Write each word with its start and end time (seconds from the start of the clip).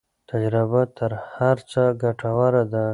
تجربه 0.29 0.81
تر 0.97 1.11
هر 1.35 1.57
څه 1.71 1.81
ګټوره 2.03 2.63
ده. 2.73 2.85